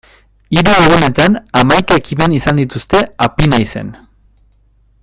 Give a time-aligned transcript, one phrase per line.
[0.55, 3.95] Hiru egunetan hamaika ekimen izan dituzte Apinaizen.